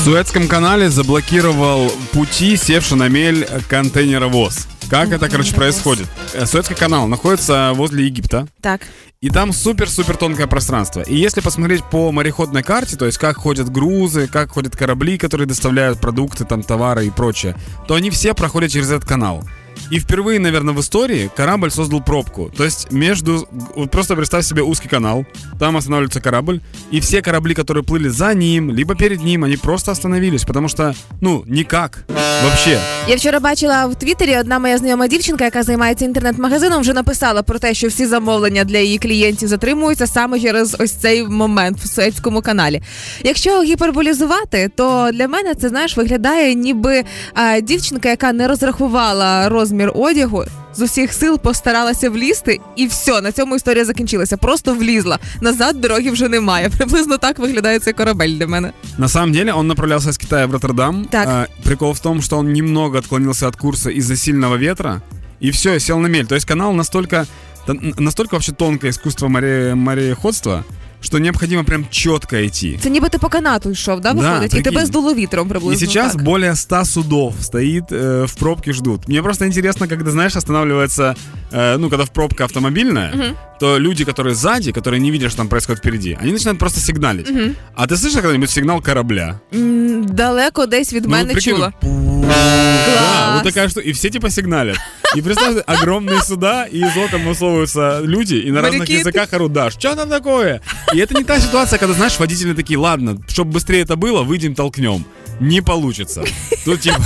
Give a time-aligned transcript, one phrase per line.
[0.00, 4.66] В Суэцком канале заблокировал пути севший на мель контейнеровоз.
[4.88, 6.06] Как это, короче, происходит?
[6.32, 8.48] Э, Суэцкий канал находится возле Египта.
[8.62, 8.80] Так.
[9.20, 11.02] И там супер-супер тонкое пространство.
[11.02, 15.46] И если посмотреть по мореходной карте, то есть как ходят грузы, как ходят корабли, которые
[15.46, 17.54] доставляют продукты, там товары и прочее,
[17.86, 19.44] то они все проходят через этот канал.
[19.91, 22.51] И впервые, наверное, в истории корабль создал пробку.
[22.57, 23.47] То есть между...
[23.75, 25.25] Вот просто представь себе узкий канал,
[25.59, 26.61] там останавливается корабль,
[26.91, 30.95] и все корабли, которые плыли за ним, либо перед ним, они просто остановились, потому что,
[31.21, 32.05] ну, никак.
[32.43, 32.79] Вообще.
[33.07, 37.59] Я вчора бачила в Твіттері, одна моя знайома дівчинка, яка займається інтернет-магазином, вже написала про
[37.59, 42.41] те, що всі замовлення для її клієнтів затримуються саме через ось цей момент в Суецькому
[42.41, 42.81] каналі.
[43.23, 49.91] Якщо гіперболізувати, то для мене це знаєш виглядає, ніби а, дівчинка, яка не розрахувала розмір
[49.95, 50.43] одягу.
[50.75, 54.37] З усіх сил постаралася влізти, і все, на цьому історія закінчилася.
[54.37, 55.19] Просто влізла.
[55.41, 56.69] Назад дороги вже немає.
[56.69, 58.71] Приблизно так виглядає цей корабель для мене.
[58.97, 61.05] На самом деле он направлялся из Китая в Роттердам.
[61.05, 61.27] Так.
[61.27, 65.01] А, прикол в том, что он немного отклонился от курса из-за сильного ветра,
[65.43, 66.25] и все, сел на мель.
[66.27, 67.25] То есть канал настолько,
[67.67, 70.63] т- настолько вообще тонкое искусство море, мореходства,
[71.01, 72.79] что необходимо прям четко идти.
[72.81, 74.53] Це ніби ти по канату йшов, да, Да, виходить?
[74.53, 74.73] і прикинь.
[74.73, 75.87] тебе здуло вітром И приблизно.
[75.87, 76.23] сейчас так.
[76.23, 79.07] более 100 судов стоит э, в пробке, ждут.
[79.07, 81.15] Мне просто интересно, когда, знаешь, останавливается,
[81.51, 83.13] э, ну, когда в пробка автомобильная,
[83.59, 87.27] то люди, которые сзади, которые не видят, что там происходит впереди, они начинают просто сигналить.
[87.75, 89.39] А ты слышал когда-нибудь сигнал корабля?
[89.53, 91.73] М, Далеко десь від Ну, мене вот прикинь, чула.
[92.22, 94.76] Да, вот такая что, и все типа сигналят.
[95.14, 99.74] И представь, огромные суда, и из окон высовываются люди, и на разных языках орудаш.
[99.74, 100.62] Что там такое?
[100.92, 104.54] И это не та ситуация, когда, знаешь, водители такие, ладно, чтобы быстрее это было, выйдем
[104.54, 105.04] толкнем.
[105.40, 106.22] Не получится.
[106.64, 107.00] Тут, типа,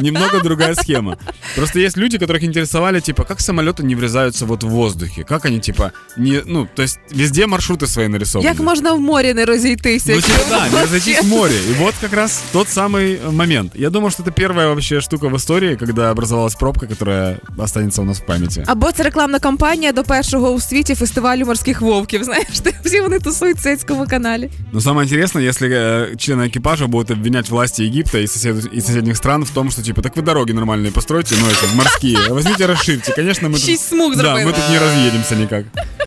[0.00, 1.18] немного другая схема.
[1.55, 5.59] Просто есть люди, которых интересовали, типа, как самолеты не врезаются вот в воздухе, как они,
[5.59, 8.43] типа, не, ну, то есть везде маршруты свои нарисованы.
[8.45, 10.05] Як можна в морі не розійтися?
[10.09, 11.53] Ну, якщо типа, да, не вообще- разойтись в море.
[11.69, 13.71] И вот как раз тот самый э, момент.
[13.75, 18.05] Я думаю, что это первая вообще штука в истории, когда образовалась пробка, которая останется у
[18.05, 18.63] нас в памяти.
[18.67, 22.23] Або це рекламна кампанія до першого у світі фестивалю морських вовків.
[22.23, 24.49] Знаєш, ти всі вони тусують в Сецькому каналі.
[24.73, 29.17] Но самое интересное, если э, члены экипажа будут обвинять власти Египта и, сосед- и соседних
[29.17, 32.66] стран в том, что типа, так вы дороги нормальные постройте, ну но эти, морские, возьмите
[32.66, 33.12] расширьте.
[33.12, 34.44] Конечно, мы тут, Шість смуг да, зробили.
[34.44, 35.64] мы тут не разъедемся никак.